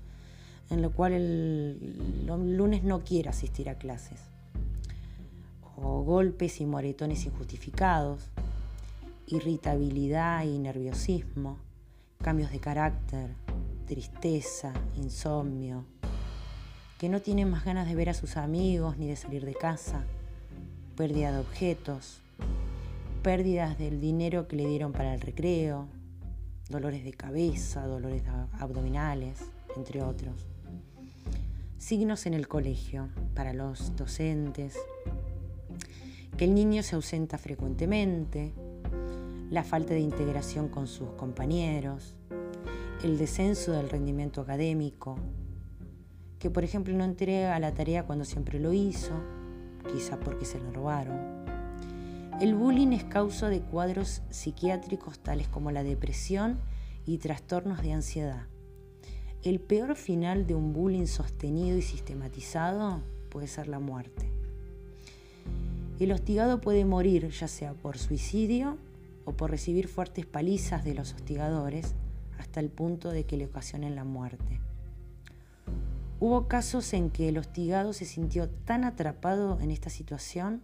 en 0.70 0.82
lo 0.82 0.92
cual 0.92 1.14
el, 1.14 2.26
lunes 2.26 2.84
no 2.84 3.04
quiere 3.04 3.30
asistir 3.30 3.70
a 3.70 3.78
clases. 3.78 4.20
O 5.78 6.04
golpes 6.04 6.62
y 6.62 6.66
moretones 6.66 7.26
injustificados, 7.26 8.30
irritabilidad 9.28 10.44
y 10.46 10.58
nerviosismo, 10.58 11.58
cambios 12.22 12.52
de 12.52 12.60
carácter, 12.60 13.36
tristeza, 13.86 14.74
insomnio, 14.96 15.86
que 16.98 17.10
no 17.10 17.22
tienen 17.22 17.50
más 17.50 17.66
ganas 17.66 17.88
de 17.88 17.96
ver 17.96 18.10
a 18.10 18.14
sus 18.14 18.38
amigos 18.38 18.98
ni 18.98 19.08
de 19.08 19.16
salir 19.16 19.46
de 19.46 19.54
casa, 19.54 20.04
pérdida 20.96 21.32
de 21.32 21.40
objetos, 21.40 22.22
pérdidas 23.22 23.78
del 23.78 24.00
dinero 24.00 24.48
que 24.48 24.56
le 24.56 24.68
dieron 24.68 24.94
para 24.94 25.14
el 25.14 25.20
recreo, 25.20 25.88
dolores 26.70 27.04
de 27.04 27.12
cabeza, 27.12 27.86
dolores 27.86 28.24
abdominales, 28.60 29.40
entre 29.76 30.04
otros. 30.04 30.46
Signos 31.78 32.26
en 32.26 32.34
el 32.34 32.48
colegio 32.48 33.10
para 33.36 33.54
los 33.54 33.96
docentes, 33.96 34.78
que 36.38 36.46
el 36.46 36.56
niño 36.56 36.82
se 36.82 36.96
ausenta 36.96 37.38
frecuentemente, 37.38 38.54
la 39.50 39.64
falta 39.64 39.94
de 39.94 40.00
integración 40.00 40.70
con 40.70 40.88
sus 40.88 41.10
compañeros, 41.12 42.16
el 43.04 43.18
descenso 43.18 43.74
del 43.74 43.90
rendimiento 43.90 44.42
académico, 44.42 45.18
que 46.46 46.52
por 46.52 46.64
ejemplo 46.64 46.96
no 46.96 47.04
entrega 47.04 47.58
la 47.60 47.74
tarea 47.74 48.04
cuando 48.04 48.24
siempre 48.24 48.60
lo 48.60 48.72
hizo, 48.72 49.14
quizá 49.92 50.20
porque 50.20 50.46
se 50.46 50.60
lo 50.60 50.72
robaron. 50.72 51.18
El 52.40 52.54
bullying 52.54 52.90
es 52.90 53.04
causa 53.04 53.50
de 53.50 53.62
cuadros 53.62 54.22
psiquiátricos 54.30 55.18
tales 55.18 55.48
como 55.48 55.72
la 55.72 55.84
depresión 55.84 56.60
y 57.08 57.18
trastornos 57.18 57.82
de 57.82 57.94
ansiedad. 57.94 58.46
El 59.42 59.60
peor 59.60 59.96
final 59.96 60.46
de 60.46 60.54
un 60.54 60.72
bullying 60.72 61.08
sostenido 61.08 61.80
y 61.80 61.82
sistematizado 61.82 63.02
puede 63.32 63.48
ser 63.48 63.68
la 63.68 63.80
muerte. 63.80 64.30
El 66.00 66.12
hostigado 66.12 66.62
puede 66.62 66.86
morir 66.86 67.28
ya 67.30 67.48
sea 67.48 67.74
por 67.74 67.98
suicidio 67.98 68.78
o 69.24 69.32
por 69.32 69.50
recibir 69.50 69.88
fuertes 69.88 70.28
palizas 70.28 70.86
de 70.86 70.94
los 70.94 71.16
hostigadores 71.16 71.96
hasta 72.38 72.60
el 72.60 72.70
punto 72.70 73.10
de 73.10 73.24
que 73.24 73.36
le 73.36 73.48
ocasionen 73.48 73.96
la 73.96 74.04
muerte. 74.04 74.60
Hubo 76.28 76.48
casos 76.48 76.92
en 76.94 77.12
que 77.12 77.30
el 77.30 77.38
hostigado 77.38 77.94
se 77.94 78.04
sintió 78.04 78.50
tan 78.50 78.84
atrapado 78.84 79.60
en 79.62 79.70
esta 79.70 79.92
situación 79.92 80.64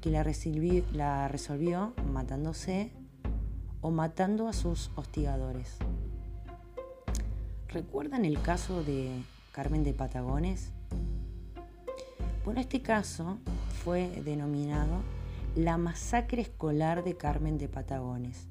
que 0.00 0.10
la, 0.10 0.24
resolvió 1.28 1.94
matándose 2.12 2.90
o 3.82 3.92
matando 3.92 4.48
a 4.48 4.52
sus 4.52 4.90
hostigadores. 4.96 5.76
¿Recuerdan 7.68 8.24
el 8.24 8.42
caso 8.42 8.82
de 8.82 9.12
Carmen 9.52 9.84
de 9.84 9.94
Patagones? 9.94 10.72
Bueno, 12.44 12.60
este 12.60 12.82
caso 12.82 13.38
fue 13.84 14.08
denominado 14.24 15.02
la 15.54 15.78
masacre 15.78 16.42
escolar 16.42 17.04
de 17.04 17.16
Carmen 17.16 17.58
de 17.58 17.68
Patagones. 17.68 18.48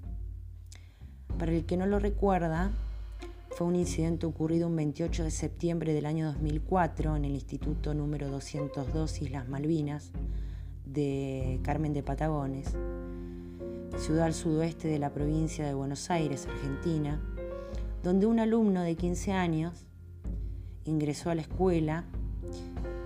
Para 1.38 1.52
el 1.52 1.66
que 1.66 1.76
no 1.76 1.86
lo 1.86 2.00
recuerda, 2.00 2.72
fue 3.60 3.68
un 3.68 3.76
incidente 3.76 4.26
ocurrido 4.26 4.70
un 4.70 4.78
28 4.78 5.26
de 5.26 5.32
septiembre 5.32 5.92
del 5.92 6.06
año 6.06 6.28
2004 6.28 7.18
en 7.18 7.26
el 7.26 7.34
Instituto 7.34 7.94
número 7.94 8.30
202 8.30 9.22
Islas 9.22 9.50
Malvinas 9.50 10.14
de 10.86 11.60
Carmen 11.62 11.92
de 11.92 12.02
Patagones, 12.02 12.74
ciudad 13.98 14.28
al 14.28 14.34
sudoeste 14.34 14.88
de 14.88 14.98
la 14.98 15.12
provincia 15.12 15.68
de 15.68 15.74
Buenos 15.74 16.10
Aires, 16.10 16.48
Argentina, 16.48 17.22
donde 18.02 18.28
un 18.28 18.40
alumno 18.40 18.82
de 18.82 18.96
15 18.96 19.34
años 19.34 19.88
ingresó 20.86 21.30
a 21.30 21.36
la 21.36 21.42
escuela, 21.42 22.06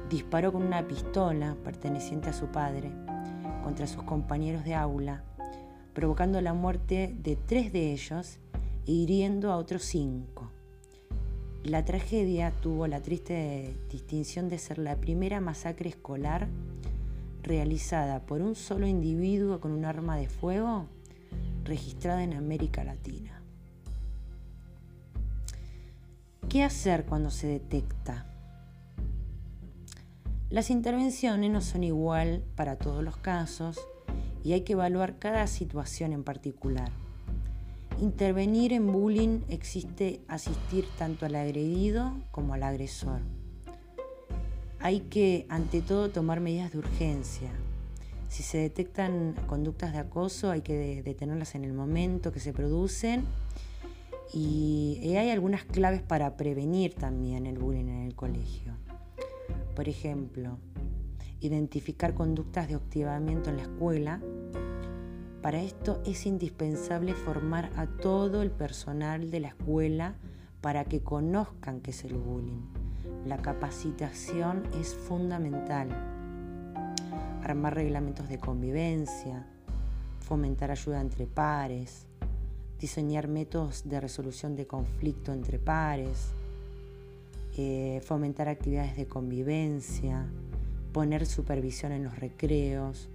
disparó 0.07 0.53
con 0.53 0.61
una 0.61 0.87
pistola 0.87 1.57
perteneciente 1.63 2.29
a 2.29 2.33
su 2.33 2.45
padre 2.51 2.91
contra 3.63 3.87
sus 3.87 4.03
compañeros 4.03 4.63
de 4.65 4.75
aula, 4.75 5.23
provocando 5.95 6.39
la 6.41 6.53
muerte 6.53 7.11
de 7.23 7.37
tres 7.37 7.73
de 7.73 7.91
ellos 7.91 8.37
hiriendo 8.85 9.51
a 9.51 9.57
otros 9.57 9.83
cinco. 9.83 10.49
La 11.63 11.85
tragedia 11.85 12.51
tuvo 12.51 12.87
la 12.87 13.01
triste 13.01 13.73
distinción 13.89 14.49
de 14.49 14.57
ser 14.57 14.77
la 14.77 14.97
primera 14.97 15.39
masacre 15.39 15.89
escolar 15.89 16.49
realizada 17.41 18.25
por 18.25 18.41
un 18.41 18.55
solo 18.55 18.87
individuo 18.87 19.61
con 19.61 19.71
un 19.71 19.85
arma 19.85 20.17
de 20.17 20.27
fuego 20.27 20.87
registrada 21.63 22.23
en 22.23 22.33
América 22.33 22.83
Latina. 22.83 23.41
¿Qué 26.49 26.63
hacer 26.63 27.05
cuando 27.05 27.31
se 27.31 27.47
detecta? 27.47 28.25
Las 30.49 30.69
intervenciones 30.69 31.49
no 31.49 31.61
son 31.61 31.83
igual 31.83 32.43
para 32.55 32.77
todos 32.77 33.03
los 33.03 33.17
casos 33.17 33.79
y 34.43 34.51
hay 34.51 34.61
que 34.61 34.73
evaluar 34.73 35.17
cada 35.17 35.47
situación 35.47 36.11
en 36.11 36.23
particular. 36.23 37.02
Intervenir 38.03 38.73
en 38.73 38.91
bullying 38.91 39.43
existe 39.47 40.19
asistir 40.27 40.85
tanto 40.97 41.25
al 41.25 41.35
agredido 41.35 42.11
como 42.31 42.53
al 42.53 42.63
agresor. 42.63 43.21
Hay 44.81 44.99
que, 44.99 45.45
ante 45.47 45.81
todo, 45.81 46.09
tomar 46.09 46.41
medidas 46.41 46.73
de 46.73 46.79
urgencia. 46.79 47.49
Si 48.27 48.43
se 48.43 48.57
detectan 48.57 49.35
conductas 49.47 49.93
de 49.93 49.99
acoso, 49.99 50.51
hay 50.51 50.59
que 50.59 51.01
detenerlas 51.01 51.55
en 51.55 51.63
el 51.63 51.71
momento 51.71 52.33
que 52.33 52.41
se 52.41 52.51
producen. 52.51 53.23
Y 54.33 55.15
hay 55.15 55.29
algunas 55.29 55.63
claves 55.63 56.01
para 56.01 56.35
prevenir 56.35 56.95
también 56.95 57.45
el 57.45 57.57
bullying 57.57 57.87
en 57.87 58.01
el 58.01 58.15
colegio. 58.15 58.73
Por 59.77 59.87
ejemplo, 59.87 60.57
identificar 61.39 62.15
conductas 62.15 62.67
de 62.67 62.75
hostigamiento 62.75 63.49
en 63.49 63.55
la 63.55 63.63
escuela 63.63 64.19
para 65.43 65.61
esto 65.61 66.01
es 66.05 66.25
indispensable 66.25 67.13
formar 67.13 67.69
a 67.75 67.85
todo 67.85 68.41
el 68.41 68.49
personal 68.49 69.29
de 69.29 69.41
la 69.41 69.49
escuela 69.49 70.15
para 70.61 70.85
que 70.85 71.01
conozcan 71.01 71.81
qué 71.81 71.91
es 71.91 72.05
el 72.05 72.13
bullying. 72.13 72.61
La 73.25 73.37
capacitación 73.39 74.63
es 74.79 74.95
fundamental. 74.95 75.89
Armar 77.43 77.75
reglamentos 77.75 78.29
de 78.29 78.39
convivencia, 78.39 79.45
fomentar 80.21 80.71
ayuda 80.71 81.01
entre 81.01 81.27
pares, 81.27 82.05
diseñar 82.79 83.27
métodos 83.27 83.83
de 83.89 83.99
resolución 83.99 84.55
de 84.55 84.65
conflicto 84.65 85.33
entre 85.33 85.59
pares, 85.59 86.31
eh, 87.57 88.01
fomentar 88.05 88.47
actividades 88.47 88.95
de 88.95 89.07
convivencia, 89.07 90.25
poner 90.93 91.25
supervisión 91.25 91.91
en 91.91 92.05
los 92.05 92.17
recreos, 92.17 93.09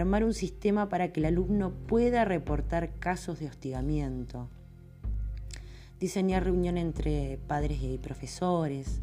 armar 0.00 0.24
un 0.24 0.34
sistema 0.34 0.88
para 0.88 1.12
que 1.12 1.20
el 1.20 1.26
alumno 1.26 1.70
pueda 1.86 2.24
reportar 2.24 2.98
casos 2.98 3.38
de 3.38 3.46
hostigamiento, 3.46 4.48
diseñar 6.00 6.42
reunión 6.42 6.78
entre 6.78 7.38
padres 7.46 7.78
y 7.80 7.98
profesores, 7.98 9.00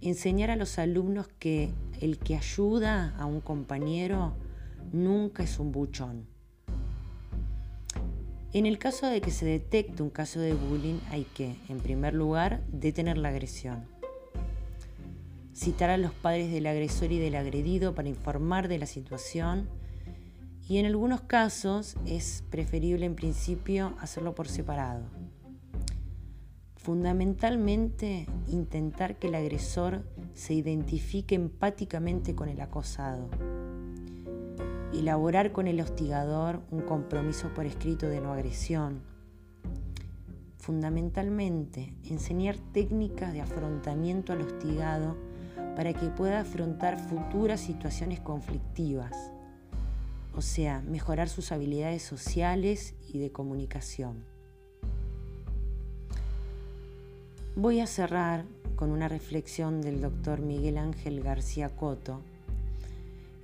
enseñar 0.00 0.50
a 0.50 0.56
los 0.56 0.80
alumnos 0.80 1.28
que 1.38 1.70
el 2.00 2.18
que 2.18 2.34
ayuda 2.34 3.14
a 3.18 3.26
un 3.26 3.40
compañero 3.40 4.34
nunca 4.92 5.44
es 5.44 5.60
un 5.60 5.70
buchón. 5.70 6.26
En 8.52 8.66
el 8.66 8.78
caso 8.78 9.06
de 9.06 9.20
que 9.20 9.30
se 9.30 9.46
detecte 9.46 10.02
un 10.02 10.10
caso 10.10 10.40
de 10.40 10.54
bullying 10.54 10.98
hay 11.10 11.22
que, 11.22 11.54
en 11.68 11.78
primer 11.78 12.14
lugar, 12.14 12.64
detener 12.72 13.16
la 13.16 13.28
agresión. 13.28 13.84
Citar 15.54 15.90
a 15.90 15.98
los 15.98 16.12
padres 16.12 16.50
del 16.50 16.66
agresor 16.66 17.12
y 17.12 17.20
del 17.20 17.36
agredido 17.36 17.94
para 17.94 18.08
informar 18.08 18.66
de 18.66 18.78
la 18.78 18.86
situación 18.86 19.68
y 20.70 20.78
en 20.78 20.86
algunos 20.86 21.22
casos 21.22 21.96
es 22.06 22.44
preferible 22.48 23.04
en 23.04 23.16
principio 23.16 23.94
hacerlo 23.98 24.36
por 24.36 24.46
separado. 24.46 25.02
Fundamentalmente, 26.76 28.28
intentar 28.46 29.18
que 29.18 29.26
el 29.26 29.34
agresor 29.34 30.04
se 30.32 30.54
identifique 30.54 31.34
empáticamente 31.34 32.36
con 32.36 32.48
el 32.48 32.60
acosado. 32.60 33.28
Elaborar 34.94 35.50
con 35.50 35.66
el 35.66 35.80
hostigador 35.80 36.60
un 36.70 36.82
compromiso 36.82 37.52
por 37.52 37.66
escrito 37.66 38.06
de 38.06 38.20
no 38.20 38.32
agresión. 38.32 39.02
Fundamentalmente, 40.58 41.94
enseñar 42.04 42.54
técnicas 42.72 43.32
de 43.32 43.40
afrontamiento 43.40 44.32
al 44.32 44.42
hostigado 44.42 45.16
para 45.74 45.92
que 45.94 46.10
pueda 46.10 46.42
afrontar 46.42 46.96
futuras 46.96 47.60
situaciones 47.60 48.20
conflictivas 48.20 49.32
o 50.40 50.42
sea, 50.42 50.80
mejorar 50.80 51.28
sus 51.28 51.52
habilidades 51.52 52.02
sociales 52.02 52.94
y 53.06 53.18
de 53.18 53.30
comunicación. 53.30 54.24
Voy 57.56 57.80
a 57.80 57.86
cerrar 57.86 58.46
con 58.74 58.90
una 58.90 59.06
reflexión 59.06 59.82
del 59.82 60.00
doctor 60.00 60.40
Miguel 60.40 60.78
Ángel 60.78 61.22
García 61.22 61.68
Coto. 61.68 62.22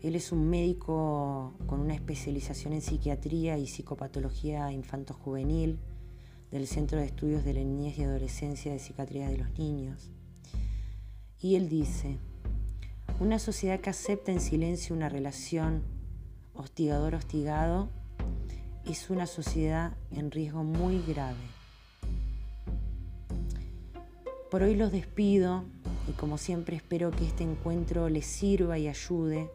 Él 0.02 0.14
es 0.14 0.32
un 0.32 0.48
médico 0.48 1.52
con 1.66 1.80
una 1.80 1.92
especialización 1.92 2.72
en 2.72 2.80
psiquiatría 2.80 3.58
y 3.58 3.66
psicopatología 3.66 4.72
infanto-juvenil 4.72 5.78
del 6.50 6.66
Centro 6.66 6.98
de 6.98 7.04
Estudios 7.04 7.44
de 7.44 7.52
la 7.52 7.60
Niñez 7.60 7.98
y 7.98 8.04
Adolescencia 8.04 8.72
de 8.72 8.78
Psiquiatría 8.78 9.28
de 9.28 9.36
los 9.36 9.50
Niños. 9.58 10.12
Y 11.42 11.56
él 11.56 11.68
dice, 11.68 12.16
una 13.20 13.38
sociedad 13.38 13.80
que 13.80 13.90
acepta 13.90 14.32
en 14.32 14.40
silencio 14.40 14.96
una 14.96 15.10
relación 15.10 15.94
hostigador-hostigado 16.56 17.88
es 18.84 19.10
una 19.10 19.26
sociedad 19.26 19.96
en 20.10 20.30
riesgo 20.30 20.62
muy 20.62 21.02
grave. 21.02 21.36
Por 24.50 24.62
hoy 24.62 24.76
los 24.76 24.92
despido 24.92 25.64
y 26.08 26.12
como 26.12 26.38
siempre 26.38 26.76
espero 26.76 27.10
que 27.10 27.26
este 27.26 27.42
encuentro 27.42 28.08
les 28.08 28.26
sirva 28.26 28.78
y 28.78 28.88
ayude 28.88 29.50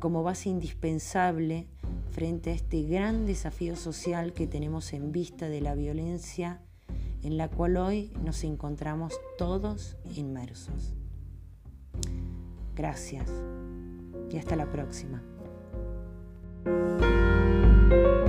como 0.00 0.22
base 0.22 0.48
indispensable 0.48 1.68
frente 2.10 2.50
a 2.50 2.54
este 2.54 2.82
gran 2.82 3.26
desafío 3.26 3.76
social 3.76 4.32
que 4.32 4.46
tenemos 4.46 4.92
en 4.92 5.12
vista 5.12 5.48
de 5.48 5.60
la 5.60 5.74
violencia 5.74 6.60
en 7.22 7.36
la 7.36 7.48
cual 7.48 7.76
hoy 7.76 8.12
nos 8.24 8.44
encontramos 8.44 9.14
todos 9.38 9.96
inmersos. 10.16 10.94
Gracias 12.74 13.28
y 14.30 14.38
hasta 14.38 14.56
la 14.56 14.70
próxima. 14.70 15.22
Música 16.64 18.19